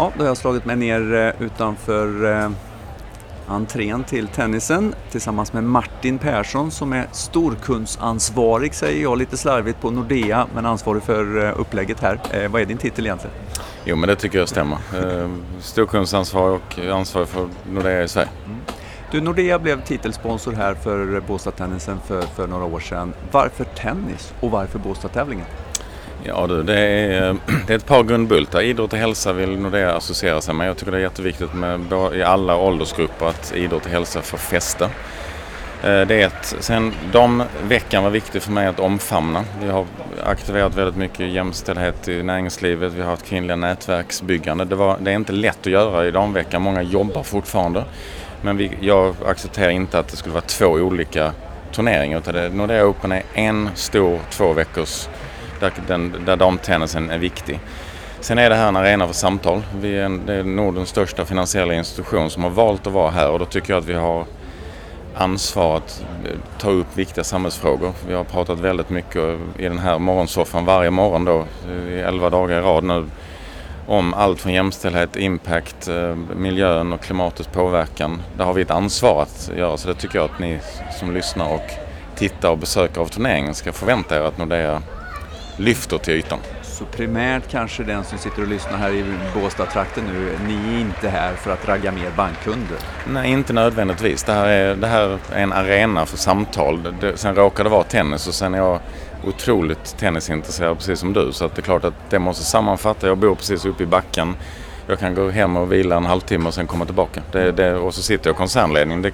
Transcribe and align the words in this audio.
Ja, 0.00 0.12
då 0.16 0.22
har 0.22 0.28
jag 0.28 0.36
slagit 0.36 0.64
mig 0.64 0.76
ner 0.76 1.14
eh, 1.14 1.42
utanför 1.42 2.32
eh, 2.32 2.50
entrén 3.48 4.04
till 4.04 4.28
tennisen 4.28 4.94
tillsammans 5.10 5.52
med 5.52 5.64
Martin 5.64 6.18
Persson 6.18 6.70
som 6.70 6.92
är 6.92 7.06
storkundsansvarig 7.12 8.74
säger 8.74 9.02
jag 9.02 9.18
lite 9.18 9.36
slarvigt 9.36 9.80
på 9.80 9.90
Nordea 9.90 10.46
men 10.54 10.66
ansvarig 10.66 11.02
för 11.02 11.44
eh, 11.44 11.60
upplägget 11.60 12.00
här. 12.00 12.20
Eh, 12.30 12.50
vad 12.50 12.62
är 12.62 12.66
din 12.66 12.78
titel 12.78 13.06
egentligen? 13.06 13.36
Jo 13.84 13.96
men 13.96 14.08
det 14.08 14.16
tycker 14.16 14.38
jag 14.38 14.48
stämmer. 14.48 14.78
Eh, 14.94 15.30
storkundsansvarig 15.60 16.54
och 16.54 16.78
ansvarig 16.78 17.28
för 17.28 17.48
Nordea 17.70 18.02
i 18.02 18.08
Sverige. 18.08 18.28
Mm. 18.46 18.60
Du, 19.10 19.20
Nordea 19.20 19.58
blev 19.58 19.84
titelsponsor 19.84 20.52
här 20.52 20.74
för 20.74 21.20
Båstadtennisen 21.20 22.00
för, 22.06 22.22
för 22.22 22.46
några 22.46 22.64
år 22.64 22.80
sedan. 22.80 23.12
Varför 23.32 23.64
tennis 23.64 24.34
och 24.40 24.50
varför 24.50 24.78
Båstadtävlingen? 24.78 25.46
Ja 26.24 26.46
du, 26.46 26.62
det 26.62 26.78
är, 26.78 27.28
eh, 27.28 27.34
det 27.66 27.72
är 27.72 27.76
ett 27.76 27.86
par 27.86 28.02
grundbultar. 28.02 28.60
Idrott 28.60 28.92
och 28.92 28.98
hälsa 28.98 29.32
vill 29.32 29.58
Nordea 29.58 29.92
associera 29.92 30.40
sig 30.40 30.54
med. 30.54 30.68
Jag 30.68 30.76
tycker 30.76 30.92
det 30.92 30.98
är 30.98 31.02
jätteviktigt 31.02 31.54
med, 31.54 31.80
i 32.14 32.22
alla 32.22 32.56
åldersgrupper 32.56 33.26
att 33.26 33.52
idrott 33.56 33.84
och 33.84 33.90
hälsa 33.90 34.22
får 34.22 34.38
fäste. 34.38 34.84
Eh, 35.82 36.00
det 36.00 36.22
är 36.22 36.26
ett, 36.26 36.56
sen 36.60 36.92
damveckan 37.12 38.04
var 38.04 38.10
viktig 38.10 38.42
för 38.42 38.52
mig 38.52 38.66
att 38.66 38.80
omfamna. 38.80 39.44
Vi 39.62 39.68
har 39.68 39.86
aktiverat 40.24 40.74
väldigt 40.74 40.96
mycket 40.96 41.28
jämställdhet 41.28 42.08
i 42.08 42.22
näringslivet. 42.22 42.92
Vi 42.92 43.02
har 43.02 43.10
haft 43.10 43.26
kvinnliga 43.26 43.56
nätverksbyggande. 43.56 44.64
Det, 44.64 44.74
var, 44.74 44.96
det 45.00 45.10
är 45.10 45.14
inte 45.14 45.32
lätt 45.32 45.60
att 45.60 45.66
göra 45.66 46.06
i 46.06 46.10
damveckan. 46.10 46.62
Många 46.62 46.82
jobbar 46.82 47.22
fortfarande. 47.22 47.84
Men 48.42 48.56
vi, 48.56 48.70
jag 48.80 49.14
accepterar 49.26 49.70
inte 49.70 49.98
att 49.98 50.08
det 50.08 50.16
skulle 50.16 50.34
vara 50.34 50.44
två 50.44 50.66
olika 50.66 51.32
turneringar. 51.72 52.18
Utan 52.18 52.34
det, 52.34 52.48
Nordea 52.48 52.86
Open 52.86 53.12
är 53.12 53.22
en 53.34 53.70
stor 53.74 54.18
två 54.30 54.52
veckors 54.52 55.08
där, 55.60 55.72
den, 55.86 56.14
där 56.26 56.36
damtennisen 56.36 57.10
är 57.10 57.18
viktig. 57.18 57.60
Sen 58.20 58.38
är 58.38 58.50
det 58.50 58.56
här 58.56 58.68
en 58.68 58.76
arena 58.76 59.06
för 59.06 59.14
samtal. 59.14 59.62
Vi 59.80 59.98
är, 59.98 60.04
en, 60.04 60.26
det 60.26 60.34
är 60.34 60.44
Nordens 60.44 60.88
största 60.88 61.24
finansiella 61.24 61.74
institution 61.74 62.30
som 62.30 62.42
har 62.42 62.50
valt 62.50 62.86
att 62.86 62.92
vara 62.92 63.10
här 63.10 63.30
och 63.30 63.38
då 63.38 63.44
tycker 63.44 63.72
jag 63.72 63.80
att 63.80 63.88
vi 63.88 63.94
har 63.94 64.24
ansvar 65.14 65.76
att 65.76 66.04
eh, 66.24 66.30
ta 66.58 66.70
upp 66.70 66.86
viktiga 66.94 67.24
samhällsfrågor. 67.24 67.92
Vi 68.08 68.14
har 68.14 68.24
pratat 68.24 68.58
väldigt 68.58 68.90
mycket 68.90 69.38
i 69.58 69.62
den 69.62 69.78
här 69.78 69.98
morgonsoffan 69.98 70.64
varje 70.64 70.90
morgon 70.90 71.24
då 71.24 71.44
i 71.88 72.00
elva 72.00 72.30
dagar 72.30 72.58
i 72.58 72.60
rad 72.60 72.84
nu 72.84 73.06
om 73.86 74.14
allt 74.14 74.40
från 74.40 74.52
jämställdhet, 74.52 75.16
impact, 75.16 75.88
eh, 75.88 76.16
miljön 76.36 76.92
och 76.92 77.00
klimatets 77.00 77.48
påverkan. 77.48 78.22
Där 78.36 78.44
har 78.44 78.54
vi 78.54 78.62
ett 78.62 78.70
ansvar 78.70 79.22
att 79.22 79.50
göra 79.56 79.76
så 79.76 79.88
det 79.88 79.94
tycker 79.94 80.18
jag 80.18 80.24
att 80.24 80.38
ni 80.38 80.60
som 80.98 81.14
lyssnar 81.14 81.54
och 81.54 81.70
tittar 82.16 82.50
och 82.50 82.58
besöker 82.58 83.00
av 83.00 83.06
turneringen 83.06 83.54
ska 83.54 83.72
förvänta 83.72 84.16
er 84.16 84.20
att 84.20 84.38
Nordea 84.38 84.82
lyfter 85.60 85.98
till 85.98 86.14
ytan. 86.14 86.38
Så 86.62 86.84
primärt 86.84 87.50
kanske 87.50 87.84
den 87.84 88.04
som 88.04 88.18
sitter 88.18 88.42
och 88.42 88.48
lyssnar 88.48 88.78
här 88.78 88.90
i 88.90 89.04
Båstad-trakten 89.34 90.04
nu, 90.04 90.38
ni 90.46 90.74
är 90.74 90.80
inte 90.80 91.08
här 91.08 91.34
för 91.34 91.50
att 91.50 91.68
ragga 91.68 91.92
mer 91.92 92.10
bankkunder? 92.16 92.78
Nej, 93.08 93.30
inte 93.30 93.52
nödvändigtvis. 93.52 94.22
Det 94.22 94.32
här 94.32 94.48
är, 94.48 94.74
det 94.74 94.86
här 94.86 95.18
är 95.32 95.42
en 95.42 95.52
arena 95.52 96.06
för 96.06 96.16
samtal. 96.16 96.94
Det, 97.00 97.16
sen 97.16 97.34
råkar 97.34 97.64
det 97.64 97.70
vara 97.70 97.84
tennis 97.84 98.28
och 98.28 98.34
sen 98.34 98.54
är 98.54 98.58
jag 98.58 98.80
otroligt 99.24 99.96
tennisintresserad 99.98 100.76
precis 100.76 100.98
som 100.98 101.12
du. 101.12 101.32
Så 101.32 101.44
att 101.44 101.54
det 101.54 101.60
är 101.60 101.62
klart 101.62 101.84
att 101.84 102.10
det 102.10 102.18
måste 102.18 102.44
sammanfatta. 102.44 103.06
Jag 103.06 103.18
bor 103.18 103.34
precis 103.34 103.64
uppe 103.64 103.82
i 103.82 103.86
backen. 103.86 104.36
Jag 104.86 104.98
kan 104.98 105.14
gå 105.14 105.30
hem 105.30 105.56
och 105.56 105.72
vila 105.72 105.96
en 105.96 106.06
halvtimme 106.06 106.48
och 106.48 106.54
sen 106.54 106.66
komma 106.66 106.84
tillbaka. 106.84 107.22
Det, 107.32 107.52
det, 107.52 107.74
och 107.74 107.94
så 107.94 108.02
sitter 108.02 108.30
jag 108.30 108.34
i 108.34 108.36
koncernledningen. 108.36 109.02
Det, 109.02 109.12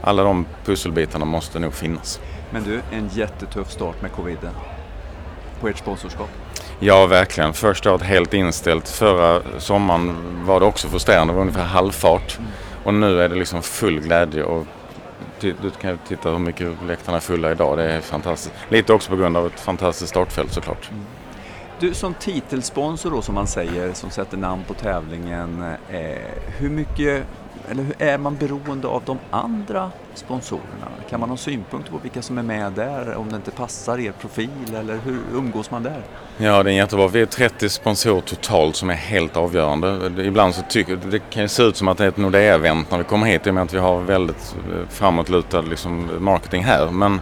alla 0.00 0.22
de 0.22 0.46
pusselbitarna 0.64 1.24
måste 1.24 1.58
nog 1.58 1.74
finnas. 1.74 2.20
Men 2.50 2.64
du, 2.64 2.80
en 2.92 3.08
jättetuff 3.08 3.70
start 3.70 4.02
med 4.02 4.12
coviden 4.12 4.50
på 5.64 5.68
ert 5.68 5.78
sponsorskap? 5.78 6.28
Ja, 6.78 7.06
verkligen. 7.06 7.52
Första 7.52 7.90
året 7.90 8.02
helt 8.02 8.34
inställt. 8.34 8.88
Förra 8.88 9.42
sommaren 9.58 10.16
var 10.46 10.60
det 10.60 10.66
också 10.66 10.88
frustrerande. 10.88 11.32
Det 11.32 11.36
var 11.36 11.40
ungefär 11.40 11.64
halvfart. 11.64 12.38
Mm. 12.38 12.50
Och 12.84 12.94
nu 12.94 13.20
är 13.20 13.28
det 13.28 13.34
liksom 13.34 13.62
full 13.62 14.00
glädje. 14.00 14.42
Och 14.44 14.66
du 15.40 15.54
kan 15.80 15.90
ju 15.90 15.96
titta 16.08 16.30
hur 16.30 16.38
mycket 16.38 16.72
läktarna 16.86 17.16
är 17.16 17.20
fulla 17.20 17.52
idag. 17.52 17.78
Det 17.78 17.92
är 17.92 18.00
fantastiskt. 18.00 18.54
Lite 18.68 18.92
också 18.92 19.10
på 19.10 19.16
grund 19.16 19.36
av 19.36 19.46
ett 19.46 19.60
fantastiskt 19.60 20.10
startfält 20.10 20.52
såklart. 20.52 20.90
Mm. 20.90 21.04
Du 21.80 21.94
som 21.94 22.14
titelsponsor 22.14 23.10
då 23.10 23.22
som 23.22 23.34
man 23.34 23.46
säger, 23.46 23.92
som 23.92 24.10
sätter 24.10 24.36
namn 24.36 24.64
på 24.68 24.74
tävlingen. 24.74 25.62
Eh, 25.90 25.98
hur 26.58 26.70
mycket 26.70 27.22
eller 27.70 27.82
hur 27.82 27.94
är 27.98 28.18
man 28.18 28.36
beroende 28.36 28.88
av 28.88 29.02
de 29.06 29.18
andra 29.30 29.90
sponsorerna? 30.14 30.88
Kan 31.10 31.20
man 31.20 31.30
ha 31.30 31.36
synpunkter 31.36 31.92
på 31.92 31.98
vilka 31.98 32.22
som 32.22 32.38
är 32.38 32.42
med 32.42 32.72
där 32.72 33.14
om 33.14 33.28
det 33.30 33.36
inte 33.36 33.50
passar 33.50 33.98
er 33.98 34.12
profil 34.12 34.74
eller 34.74 34.98
hur 35.04 35.18
umgås 35.34 35.70
man 35.70 35.82
där? 35.82 36.02
Ja, 36.38 36.62
det 36.62 36.70
är 36.70 36.74
jättebra. 36.74 37.08
Vi 37.08 37.20
är 37.20 37.26
30 37.26 37.68
sponsorer 37.68 38.20
totalt 38.20 38.76
som 38.76 38.90
är 38.90 38.94
helt 38.94 39.36
avgörande. 39.36 40.12
Ibland 40.24 40.54
så 40.54 40.62
tycker 40.68 40.96
det 41.10 41.18
kan 41.18 41.48
se 41.48 41.62
ut 41.62 41.76
som 41.76 41.88
att 41.88 41.98
det 41.98 42.04
är 42.04 42.08
ett 42.08 42.16
Nordea-event 42.16 42.90
när 42.90 42.98
vi 42.98 43.04
kommer 43.04 43.26
hit 43.26 43.46
i 43.46 43.50
och 43.50 43.54
med 43.54 43.62
att 43.62 43.74
vi 43.74 43.78
har 43.78 44.00
väldigt 44.00 44.56
eh, 44.72 44.88
framåtlutad 44.88 45.60
liksom, 45.60 46.10
marketing 46.18 46.64
här. 46.64 46.90
Men 46.90 47.20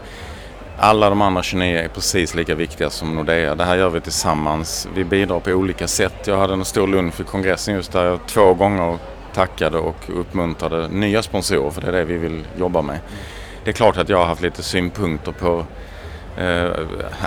alla 0.78 1.08
de 1.08 1.22
andra 1.22 1.42
29 1.42 1.78
är 1.78 1.88
precis 1.88 2.34
lika 2.34 2.54
viktiga 2.54 2.90
som 2.90 3.14
Nordea. 3.14 3.54
Det 3.54 3.64
här 3.64 3.76
gör 3.76 3.90
vi 3.90 4.00
tillsammans. 4.00 4.88
Vi 4.94 5.04
bidrar 5.04 5.40
på 5.40 5.50
olika 5.50 5.88
sätt. 5.88 6.26
Jag 6.26 6.38
hade 6.38 6.52
en 6.52 6.64
stor 6.64 6.88
lunch 6.88 7.20
i 7.20 7.24
kongressen 7.24 7.74
just 7.74 7.92
där 7.92 8.04
jag 8.04 8.26
två 8.26 8.54
gånger 8.54 8.98
tackade 9.34 9.78
och 9.78 9.96
uppmuntrade 10.08 10.88
nya 10.88 11.22
sponsorer 11.22 11.70
för 11.70 11.80
det 11.80 11.88
är 11.88 11.92
det 11.92 12.04
vi 12.04 12.16
vill 12.18 12.44
jobba 12.58 12.82
med. 12.82 12.98
Det 13.64 13.70
är 13.70 13.74
klart 13.74 13.96
att 13.96 14.08
jag 14.08 14.18
har 14.18 14.26
haft 14.26 14.42
lite 14.42 14.62
synpunkter 14.62 15.32
på 15.32 15.64
eh, 16.36 16.70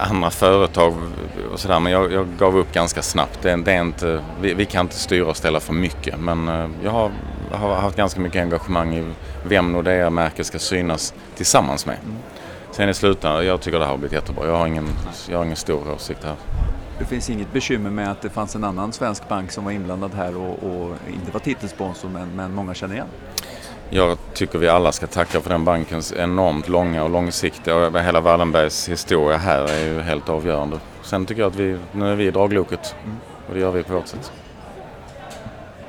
andra 0.09 0.29
företag 0.29 0.93
och 1.51 1.59
sådär 1.59 1.79
men 1.79 1.91
jag, 1.91 2.13
jag, 2.13 2.27
gav 2.39 2.57
upp 2.57 2.73
ganska 2.73 3.01
snabbt. 3.01 3.39
Det, 3.41 3.55
det 3.55 3.71
är 3.71 3.81
inte, 3.81 4.23
vi, 4.41 4.53
vi, 4.53 4.65
kan 4.65 4.85
inte 4.85 4.95
styra 4.95 5.25
och 5.25 5.37
ställa 5.37 5.59
för 5.59 5.73
mycket 5.73 6.19
men 6.19 6.47
eh, 6.47 6.69
jag 6.83 6.91
har, 6.91 7.11
har, 7.51 7.75
haft 7.75 7.97
ganska 7.97 8.19
mycket 8.19 8.41
engagemang 8.41 8.95
i 8.95 9.03
vem 9.43 9.71
Nordea-märket 9.71 10.45
ska 10.45 10.59
synas 10.59 11.13
tillsammans 11.35 11.85
med. 11.85 11.97
Sen 12.71 12.89
i 12.89 12.93
slutändan, 12.93 13.45
jag 13.45 13.61
tycker 13.61 13.79
det 13.79 13.85
här 13.85 13.91
har 13.91 13.97
blivit 13.97 14.13
jättebra. 14.13 14.47
Jag 14.47 14.57
har 14.57 14.67
ingen, 14.67 14.87
jag 15.29 15.37
har 15.37 15.45
ingen 15.45 15.57
stor 15.57 15.91
åsikt 15.91 16.23
här. 16.23 16.35
Det 16.99 17.05
finns 17.05 17.29
inget 17.29 17.53
bekymmer 17.53 17.89
med 17.89 18.11
att 18.11 18.21
det 18.21 18.29
fanns 18.29 18.55
en 18.55 18.63
annan 18.63 18.93
svensk 18.93 19.29
bank 19.29 19.51
som 19.51 19.65
var 19.65 19.71
inblandad 19.71 20.13
här 20.13 20.37
och, 20.37 20.63
och 20.63 20.95
inte 21.13 21.31
var 21.31 21.39
titelsponsor 21.39 22.09
men, 22.09 22.29
men 22.35 22.53
många 22.53 22.73
känner 22.73 22.95
igen? 22.95 23.07
Jag 23.89 24.17
tycker 24.33 24.59
vi 24.59 24.67
alla 24.67 24.91
ska 24.91 25.07
tacka 25.07 25.41
för 25.41 25.49
den 25.49 25.65
bankens 25.65 26.13
enormt 26.13 26.67
långa 26.67 27.03
och 27.03 27.09
långsiktiga 27.09 27.75
och 27.75 27.99
hela 27.99 28.21
Wallenbergs 28.21 28.89
historia 28.89 29.37
här 29.37 29.63
är 29.63 29.85
ju 29.85 30.01
helt 30.01 30.29
avgörande. 30.29 30.79
Sen 31.01 31.25
tycker 31.25 31.41
jag 31.41 31.49
att 31.49 31.55
vi, 31.55 31.77
nu 31.91 32.11
är 32.11 32.15
vi 32.15 32.27
i 32.27 32.31
dragloket 32.31 32.95
mm. 33.03 33.17
och 33.47 33.53
det 33.53 33.59
gör 33.59 33.71
vi 33.71 33.83
på 33.83 33.93
vårt 33.93 34.07
sätt 34.07 34.31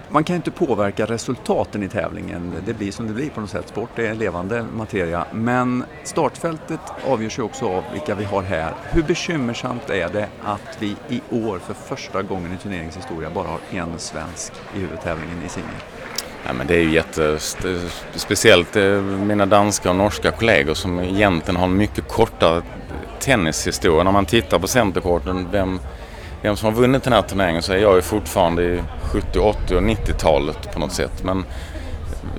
man 0.08 0.24
kan 0.24 0.36
inte 0.36 0.50
påverka 0.50 1.06
resultaten 1.06 1.82
i 1.82 1.88
tävlingen. 1.88 2.52
Det 2.66 2.74
blir 2.74 2.92
som 2.92 3.06
det 3.06 3.12
blir 3.12 3.30
på 3.30 3.40
något 3.40 3.50
sätt. 3.50 3.68
Sport 3.68 3.98
är 3.98 4.14
levande 4.14 4.64
materia. 4.76 5.26
Men 5.32 5.84
startfältet 6.04 6.80
avgörs 7.06 7.38
ju 7.38 7.42
också 7.42 7.66
av 7.66 7.84
vilka 7.92 8.14
vi 8.14 8.24
har 8.24 8.42
här. 8.42 8.74
Hur 8.90 9.02
bekymmersamt 9.02 9.90
är 9.90 10.08
det 10.08 10.28
att 10.44 10.76
vi 10.78 10.96
i 11.08 11.20
år 11.30 11.58
för 11.58 11.74
första 11.74 12.22
gången 12.22 12.52
i 12.52 12.56
turneringshistoria 12.56 13.30
bara 13.30 13.48
har 13.48 13.60
en 13.70 13.98
svensk 13.98 14.52
i 14.76 14.78
huvudtävlingen 14.78 15.42
i 15.46 15.48
singel? 15.48 15.70
Ja, 16.46 16.52
men 16.52 16.66
det 16.66 16.74
är 16.74 16.82
ju 16.82 16.90
jättespeciellt 16.90 18.76
eh, 18.76 19.00
mina 19.02 19.46
danska 19.46 19.90
och 19.90 19.96
norska 19.96 20.30
kollegor 20.30 20.74
som 20.74 21.00
egentligen 21.00 21.56
har 21.56 21.64
en 21.64 21.76
mycket 21.76 22.08
kortare 22.08 22.62
tennishistoria. 23.20 24.02
När 24.02 24.12
man 24.12 24.26
tittar 24.26 24.58
på 24.58 24.68
centerkorten, 24.68 25.48
vem 25.52 25.80
vem 26.46 26.56
som 26.56 26.74
har 26.74 26.80
vunnit 26.80 27.02
den 27.02 27.12
här 27.12 27.22
turneringen 27.22 27.62
så 27.62 27.72
är 27.72 27.76
jag 27.76 27.96
ju 27.96 28.02
fortfarande 28.02 28.62
i 28.62 28.82
70, 29.02 29.38
80 29.38 29.76
och 29.76 29.82
90-talet 29.82 30.72
på 30.72 30.78
något 30.78 30.92
sätt. 30.92 31.24
Men 31.24 31.44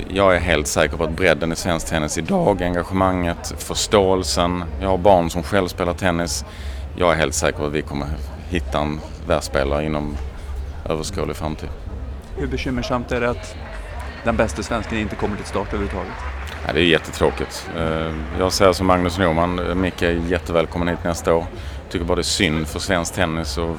jag 0.10 0.36
är 0.36 0.40
helt 0.40 0.68
säker 0.68 0.98
på 0.98 1.04
att 1.04 1.12
bredden 1.12 1.52
i 1.52 1.56
svensk 1.56 1.88
tennis 1.88 2.18
idag, 2.18 2.64
engagemanget, 2.64 3.54
förståelsen. 3.58 4.64
Jag 4.82 4.90
har 4.90 4.98
barn 4.98 5.30
som 5.30 5.44
själv 5.44 5.68
spelar 5.68 5.94
tennis. 5.94 6.46
Jag 6.98 7.12
är 7.12 7.16
helt 7.16 7.34
säker 7.34 7.58
på 7.58 7.66
att 7.66 7.72
vi 7.72 7.82
kommer 7.82 8.08
hitta 8.50 8.80
en 8.80 9.00
världsspelare 9.28 9.86
inom 9.86 10.18
överskådlig 10.90 11.36
framtid. 11.36 11.70
Hur 12.38 12.48
bekymmersamt 12.48 13.12
är 13.12 13.22
det 13.22 13.30
att 13.30 13.56
den 14.24 14.38
bästa 14.38 14.64
svensken 14.64 14.98
inte 14.98 15.16
kommer 15.16 15.36
till 15.36 15.46
start 15.46 15.68
överhuvudtaget? 15.68 16.37
Ja, 16.68 16.74
det 16.74 16.80
är 16.80 16.84
jättetråkigt. 16.86 17.70
Eh, 17.78 18.12
jag 18.40 18.54
säger 18.54 18.74
som 18.74 18.88
Magnus 18.88 19.18
Norman, 19.18 19.60
eh, 19.60 19.76
Micke 19.76 20.02
är 20.02 20.12
jättevälkommen 20.12 20.88
hit 20.88 21.04
nästa 21.04 21.34
år 21.34 21.46
tycker 21.90 22.06
bara 22.06 22.16
det 22.16 22.22
är 22.22 22.24
synd 22.24 22.68
för 22.68 22.80
svensk 22.80 23.14
tennis 23.14 23.58
och 23.58 23.78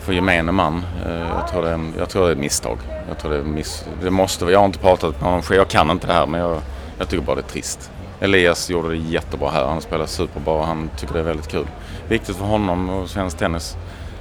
för 0.00 0.12
gemene 0.12 0.52
man. 0.52 0.84
Eh, 1.06 1.28
jag 1.28 1.48
tror 1.48 1.62
det 1.62 1.68
är, 1.68 1.74
en, 1.74 1.94
jag 1.98 2.08
tror 2.08 2.22
det 2.22 2.28
är 2.28 2.32
ett 2.32 2.38
misstag. 2.38 2.78
Jag 3.08 3.18
tror 3.18 3.30
det, 3.30 3.38
är 3.38 3.42
miss, 3.42 3.84
det 4.02 4.10
måste 4.10 4.44
Jag 4.44 4.58
har 4.58 4.66
inte 4.66 4.78
pratat 4.78 5.20
med 5.20 5.22
honom 5.22 5.42
själv. 5.42 5.58
Jag 5.58 5.68
kan 5.68 5.90
inte 5.90 6.06
det 6.06 6.12
här 6.12 6.26
men 6.26 6.40
jag, 6.40 6.60
jag 6.98 7.08
tycker 7.08 7.24
bara 7.24 7.36
det 7.36 7.42
är 7.42 7.52
trist. 7.52 7.90
Elias 8.20 8.70
gjorde 8.70 8.88
det 8.88 8.96
jättebra 8.96 9.50
här. 9.50 9.64
Han 9.64 9.80
spelar 9.80 10.06
superbra. 10.06 10.54
och 10.54 10.66
Han 10.66 10.90
tycker 10.96 11.14
det 11.14 11.20
är 11.20 11.24
väldigt 11.24 11.48
kul. 11.48 11.66
Viktigt 12.08 12.36
för 12.36 12.44
honom 12.44 12.90
och 12.90 13.08
svensk 13.08 13.38
tennis. 13.38 13.76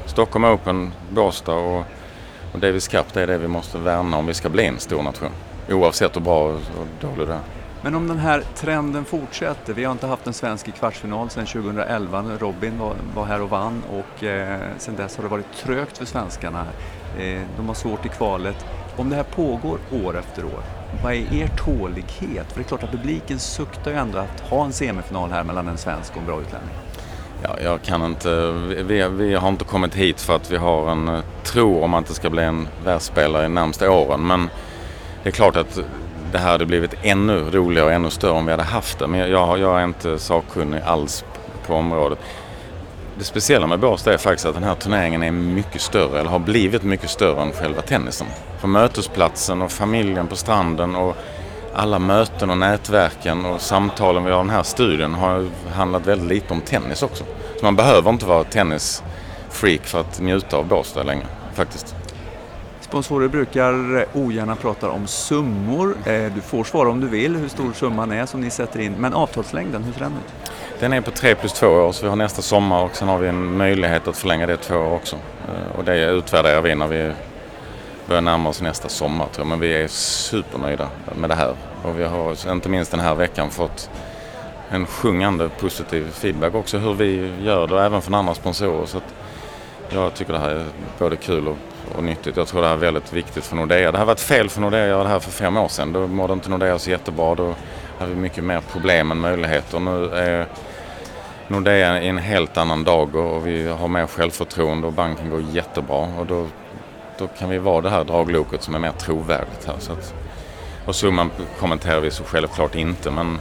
Stockholm 0.05 0.45
Open, 0.45 0.91
Båstad 1.09 1.53
och, 1.53 1.83
och 2.53 2.59
Davis 2.59 2.87
Cup. 2.87 3.13
Det 3.13 3.21
är 3.21 3.27
det 3.27 3.37
vi 3.37 3.47
måste 3.47 3.77
värna 3.77 4.17
om 4.17 4.25
vi 4.25 4.33
ska 4.33 4.49
bli 4.49 4.65
en 4.65 4.79
stor 4.79 5.03
nation. 5.03 5.29
Oavsett 5.69 6.15
hur 6.15 6.21
bra 6.21 6.43
och 6.43 6.59
dålig 7.01 7.27
det 7.27 7.33
är. 7.33 7.62
Men 7.83 7.95
om 7.95 8.07
den 8.07 8.19
här 8.19 8.44
trenden 8.56 9.06
fortsätter, 9.06 9.74
vi 9.74 9.83
har 9.83 9.91
inte 9.91 10.07
haft 10.07 10.27
en 10.27 10.33
svensk 10.33 10.68
i 10.68 10.71
kvartsfinal 10.71 11.30
sedan 11.30 11.45
2011 11.45 12.21
när 12.21 12.38
Robin 12.38 12.80
var, 12.80 12.95
var 13.15 13.25
här 13.25 13.41
och 13.41 13.50
vann 13.50 13.83
och 13.89 14.24
eh, 14.24 14.59
sedan 14.77 14.95
dess 14.95 15.15
har 15.15 15.24
det 15.24 15.30
varit 15.30 15.53
trögt 15.53 15.97
för 15.97 16.06
svenskarna. 16.06 16.65
Eh, 17.19 17.41
de 17.57 17.68
har 17.68 17.74
svårt 17.74 18.06
i 18.06 18.09
kvalet. 18.09 18.65
Om 18.97 19.09
det 19.09 19.15
här 19.15 19.24
pågår 19.24 19.80
år 20.06 20.18
efter 20.18 20.45
år, 20.45 20.63
vad 21.03 21.13
är 21.13 21.33
er 21.33 21.47
tålighet? 21.47 22.51
För 22.51 22.56
det 22.56 22.62
är 22.62 22.68
klart 22.68 22.83
att 22.83 22.91
publiken 22.91 23.39
suktar 23.39 23.91
ju 23.91 23.97
ändå 23.97 24.18
att 24.18 24.39
ha 24.39 24.65
en 24.65 24.74
semifinal 24.74 25.31
här 25.31 25.44
mellan 25.44 25.68
en 25.68 25.77
svensk 25.77 26.12
och 26.12 26.18
en 26.18 26.25
bra 26.25 26.41
utlänning. 26.41 26.75
Ja, 27.44 27.57
jag 27.63 27.81
kan 27.81 28.06
inte, 28.06 28.51
vi, 28.88 29.07
vi 29.07 29.33
har 29.33 29.50
inte 29.50 29.65
kommit 29.65 29.95
hit 29.95 30.21
för 30.21 30.36
att 30.36 30.51
vi 30.51 30.57
har 30.57 30.91
en 30.91 31.07
eh, 31.07 31.21
tro 31.44 31.83
om 31.83 31.94
att 31.94 32.06
det 32.06 32.13
ska 32.13 32.29
bli 32.29 32.44
en 32.44 32.68
världsspelare 32.86 33.45
i 33.45 33.50
närmsta 33.50 33.91
åren. 33.91 34.27
Men 34.27 34.50
det 35.24 35.29
är 35.29 35.33
klart 35.33 35.56
att 35.56 35.79
det 36.33 36.39
här 36.39 36.51
hade 36.51 36.65
blivit 36.65 36.94
ännu 37.01 37.50
roligare 37.51 37.85
och 37.85 37.94
ännu 37.94 38.09
större 38.09 38.31
om 38.31 38.45
vi 38.45 38.51
hade 38.51 38.63
haft 38.63 39.00
det. 39.00 39.07
Men 39.07 39.19
jag, 39.19 39.59
jag 39.59 39.80
är 39.80 39.83
inte 39.83 40.19
sakkunnig 40.19 40.81
alls 40.85 41.25
på 41.68 41.75
området. 41.75 42.19
Det 43.18 43.24
speciella 43.24 43.68
med 43.68 43.80
Båstad 43.80 44.13
är 44.13 44.18
faktiskt 44.18 44.45
att 44.45 44.53
den 44.53 44.63
här 44.63 44.75
turneringen 44.75 45.24
är 45.24 45.31
mycket 45.31 45.81
större, 45.81 46.19
eller 46.19 46.30
har 46.30 46.39
blivit 46.39 46.83
mycket 46.83 47.09
större 47.09 47.41
än 47.41 47.51
själva 47.51 47.81
tennisen. 47.81 48.27
För 48.59 48.68
mötesplatsen 48.68 49.62
och 49.62 49.71
familjen 49.71 50.27
på 50.27 50.35
stranden 50.35 50.95
och 50.95 51.15
alla 51.74 52.00
möten 52.00 52.50
och 52.50 52.57
nätverken 52.57 53.45
och 53.45 53.62
samtalen 53.62 54.25
vi 54.25 54.31
har 54.31 54.39
i 54.39 54.44
den 54.44 54.56
här 54.56 54.63
studien 54.63 55.13
har 55.13 55.47
handlat 55.74 56.06
väldigt 56.06 56.27
lite 56.27 56.53
om 56.53 56.62
tennis 56.62 57.03
också. 57.03 57.24
Så 57.59 57.65
man 57.65 57.75
behöver 57.75 58.09
inte 58.09 58.25
vara 58.25 58.44
tennisfreak 58.44 59.81
för 59.83 60.00
att 60.00 60.19
njuta 60.19 60.57
av 60.57 60.68
Båstad 60.68 61.03
längre, 61.03 61.25
faktiskt. 61.53 61.95
Sponsorer 62.93 63.27
brukar 63.27 63.97
eh, 63.97 64.05
ogärna 64.13 64.55
prata 64.55 64.89
om 64.89 65.07
summor. 65.07 65.95
Eh, 66.05 66.33
du 66.35 66.41
får 66.41 66.63
svara 66.63 66.89
om 66.89 66.99
du 66.99 67.07
vill 67.07 67.35
hur 67.35 67.47
stor 67.47 67.73
summan 67.73 68.11
är 68.11 68.25
som 68.25 68.41
ni 68.41 68.49
sätter 68.49 68.79
in. 68.79 68.95
Men 68.97 69.13
avtalslängden, 69.13 69.83
hur 69.83 69.93
ser 69.93 69.99
den 69.99 70.11
ut? 70.11 70.51
Den 70.79 70.93
är 70.93 71.01
på 71.01 71.11
3 71.11 71.35
plus 71.35 71.53
2 71.53 71.67
år 71.67 71.91
så 71.91 72.03
vi 72.03 72.09
har 72.09 72.15
nästa 72.15 72.41
sommar 72.41 72.83
och 72.83 72.95
sen 72.95 73.07
har 73.07 73.17
vi 73.17 73.27
en 73.27 73.57
möjlighet 73.57 74.07
att 74.07 74.17
förlänga 74.17 74.45
det 74.45 74.57
två 74.57 74.75
år 74.75 74.93
också. 74.93 75.15
Eh, 75.15 75.77
och 75.77 75.83
det 75.83 76.05
utvärderar 76.05 76.61
vi 76.61 76.75
när 76.75 76.87
vi 76.87 77.11
börjar 78.07 78.21
närma 78.21 78.49
oss 78.49 78.61
nästa 78.61 78.89
sommar 78.89 79.25
tror 79.25 79.47
jag. 79.47 79.47
Men 79.47 79.59
vi 79.59 79.73
är 79.73 79.87
supernöjda 79.87 80.89
med 81.15 81.29
det 81.29 81.35
här. 81.35 81.55
Och 81.83 81.99
vi 81.99 82.03
har 82.03 82.51
inte 82.51 82.69
minst 82.69 82.91
den 82.91 82.99
här 82.99 83.15
veckan 83.15 83.49
fått 83.49 83.89
en 84.69 84.85
sjungande 84.85 85.49
positiv 85.49 86.11
feedback 86.11 86.55
också 86.55 86.77
hur 86.77 86.93
vi 86.93 87.31
gör 87.41 87.67
det 87.67 87.73
och 87.73 87.83
även 87.83 88.01
från 88.01 88.13
andra 88.13 88.33
sponsorer. 88.33 88.85
Så 88.85 89.01
jag 89.89 90.13
tycker 90.13 90.33
det 90.33 90.39
här 90.39 90.49
är 90.49 90.65
både 90.99 91.15
kul 91.15 91.47
och, 91.47 91.57
och 91.95 92.03
nyttigt. 92.03 92.38
Jag 92.38 92.47
tror 92.47 92.62
det 92.62 92.68
här 92.68 92.74
är 92.74 92.80
väldigt 92.80 93.13
viktigt 93.13 93.45
för 93.45 93.56
Nordea. 93.56 93.91
Det 93.91 93.97
här 93.97 94.06
var 94.06 94.13
ett 94.13 94.19
fel 94.21 94.50
för 94.50 94.62
Nordea 94.62 94.83
att 94.83 94.89
göra 94.89 95.03
det 95.03 95.09
här 95.09 95.19
för 95.19 95.31
fem 95.31 95.57
år 95.57 95.68
sedan. 95.68 95.94
Då 95.94 96.07
mådde 96.07 96.33
inte 96.33 96.50
Nordea 96.50 96.80
så 96.80 96.89
jättebra. 96.89 97.35
Då 97.35 97.56
hade 98.00 98.12
vi 98.12 98.18
mycket 98.18 98.44
mer 98.44 98.62
problem 98.71 99.12
än 99.12 99.18
möjligheter. 99.19 99.80
Nu 99.80 100.06
är 100.15 100.47
Nordea 101.47 102.01
i 102.01 102.07
en 102.07 102.18
helt 102.18 102.57
annan 102.57 102.83
dag 102.83 103.15
och 103.15 103.47
vi 103.47 103.68
har 103.68 103.88
mer 103.88 104.07
självförtroende 104.07 104.88
och 104.88 104.94
banken 104.94 105.30
går 105.30 105.41
jättebra. 105.41 106.07
Och 106.19 106.25
då, 106.25 106.47
då 107.18 107.27
kan 107.27 107.50
vi 107.50 107.57
vara 107.57 107.81
det 107.81 107.89
här 107.89 108.03
dragloket 108.03 108.63
som 108.63 108.75
är 108.75 108.79
mer 108.79 108.91
trovärdigt 108.91 109.65
här. 109.68 109.75
Så 109.79 109.91
att, 109.91 110.13
och 110.86 110.95
summan 110.95 111.31
kommenterar 111.59 112.00
vi 112.00 112.12
så 112.12 112.24
självklart 112.24 112.75
inte 112.75 113.12
men 113.12 113.39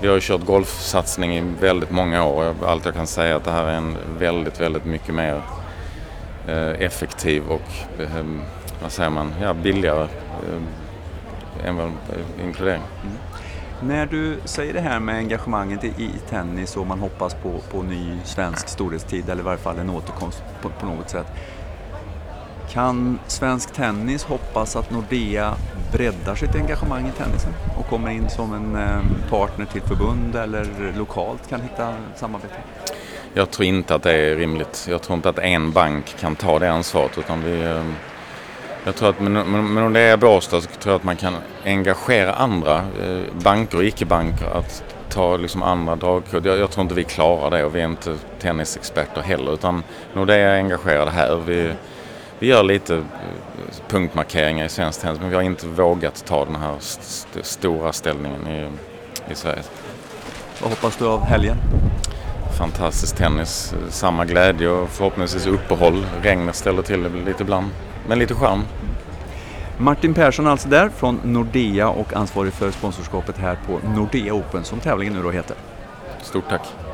vi 0.00 0.08
har 0.08 0.14
ju 0.14 0.20
kört 0.20 0.44
golfsatsning 0.44 1.36
i 1.36 1.44
väldigt 1.60 1.90
många 1.90 2.24
år. 2.24 2.54
Allt 2.66 2.84
jag 2.84 2.94
kan 2.94 3.06
säga 3.06 3.32
är 3.32 3.36
att 3.36 3.44
det 3.44 3.50
här 3.50 3.64
är 3.64 3.74
en 3.74 3.96
väldigt, 4.18 4.60
väldigt 4.60 4.84
mycket 4.84 5.14
mer 5.14 5.42
Eh, 6.48 6.82
effektiv 6.82 7.42
och 7.48 8.00
ehm, 8.00 8.40
vad 8.82 8.92
säger 8.92 9.10
man, 9.10 9.34
ja, 9.40 9.54
billigare 9.54 10.02
eh, 10.02 11.68
än 11.68 11.76
vad 11.76 11.92
inkludering. 12.42 12.82
Mm. 13.02 13.16
När 13.82 14.06
du 14.06 14.40
säger 14.44 14.72
det 14.72 14.80
här 14.80 15.00
med 15.00 15.16
engagemanget 15.16 15.84
i, 15.84 15.88
i 15.88 16.10
tennis 16.28 16.76
och 16.76 16.86
man 16.86 16.98
hoppas 16.98 17.34
på, 17.34 17.60
på 17.70 17.82
ny 17.82 18.18
svensk 18.24 18.68
storhetstid 18.68 19.28
eller 19.28 19.42
i 19.42 19.44
varje 19.44 19.58
fall 19.58 19.78
en 19.78 19.90
återkomst 19.90 20.44
på, 20.62 20.68
på 20.68 20.86
något 20.86 21.10
sätt. 21.10 21.26
Kan 22.70 23.18
svensk 23.26 23.72
tennis 23.72 24.24
hoppas 24.24 24.76
att 24.76 24.90
Nordea 24.90 25.54
breddar 25.92 26.34
sitt 26.34 26.54
engagemang 26.54 27.08
i 27.08 27.12
tennisen 27.12 27.52
och 27.78 27.86
kommer 27.86 28.10
in 28.10 28.28
som 28.28 28.54
en 28.54 28.76
eh, 28.76 29.30
partner 29.30 29.66
till 29.66 29.82
förbund 29.82 30.36
eller 30.36 30.92
lokalt 30.98 31.48
kan 31.48 31.60
hitta 31.60 31.94
samarbete? 32.14 32.54
Jag 33.36 33.50
tror 33.50 33.66
inte 33.66 33.94
att 33.94 34.02
det 34.02 34.12
är 34.12 34.36
rimligt. 34.36 34.86
Jag 34.90 35.02
tror 35.02 35.16
inte 35.16 35.28
att 35.28 35.38
en 35.38 35.72
bank 35.72 36.16
kan 36.20 36.36
ta 36.36 36.58
det 36.58 36.70
ansvaret 36.70 37.18
utan 37.18 37.42
vi 37.44 37.62
ehm, 37.64 37.94
jag 38.84 38.96
tror 38.96 39.08
att 39.08 39.20
med, 39.20 39.32
det 39.32 39.44
Nordea 39.44 40.16
Båstad 40.16 40.60
så 40.60 40.68
tror 40.68 40.92
jag 40.92 40.98
att 40.98 41.04
man 41.04 41.16
kan 41.16 41.34
engagera 41.64 42.32
andra 42.32 42.76
eh, 42.78 43.34
banker 43.42 43.78
och 43.78 43.84
icke-banker 43.84 44.46
att 44.46 44.84
ta 45.08 45.36
liksom 45.36 45.62
andra 45.62 45.96
dragkod. 45.96 46.46
Jag, 46.46 46.58
jag, 46.58 46.70
tror 46.70 46.82
inte 46.82 46.94
vi 46.94 47.04
klarar 47.04 47.50
det 47.50 47.64
och 47.64 47.76
vi 47.76 47.80
är 47.80 47.84
inte 47.84 48.16
tennisexperter 48.40 49.20
heller 49.20 49.54
utan 49.54 49.82
Nordea 50.14 50.50
är 50.50 50.56
engagerade 50.56 51.10
här. 51.10 51.36
Vi, 51.46 51.72
vi 52.38 52.46
gör 52.46 52.62
lite 52.62 52.96
eh, 52.96 53.02
punktmarkeringar 53.88 54.64
i 54.66 54.68
svensk 54.68 55.00
tennis 55.00 55.20
men 55.20 55.30
vi 55.30 55.36
har 55.36 55.42
inte 55.42 55.66
vågat 55.66 56.24
ta 56.26 56.44
den 56.44 56.56
här 56.56 56.76
st 56.78 57.42
stora 57.42 57.92
ställningen 57.92 58.48
i, 58.48 58.68
i 59.32 59.34
Sverige. 59.34 59.62
Vad 60.60 60.70
hoppas 60.70 60.96
du 60.96 61.06
av 61.06 61.20
helgen? 61.20 61.56
Fantastisk 62.56 63.16
tennis, 63.16 63.74
samma 63.88 64.24
glädje 64.24 64.68
och 64.68 64.88
förhoppningsvis 64.88 65.46
uppehåll. 65.46 66.06
Regnet 66.22 66.54
ställer 66.54 66.82
till 66.82 67.02
det 67.02 67.08
lite 67.08 67.42
ibland, 67.42 67.66
men 68.08 68.18
lite 68.18 68.34
charm. 68.34 68.62
Martin 69.78 70.14
Persson 70.14 70.46
alltså 70.46 70.68
där 70.68 70.88
från 70.88 71.20
Nordea 71.24 71.88
och 71.88 72.14
ansvarig 72.14 72.52
för 72.52 72.70
sponsorskapet 72.70 73.38
här 73.38 73.58
på 73.66 73.88
Nordea 73.88 74.34
Open 74.34 74.64
som 74.64 74.80
tävlingen 74.80 75.14
nu 75.14 75.22
då 75.22 75.30
heter. 75.30 75.56
Stort 76.22 76.48
tack! 76.48 76.85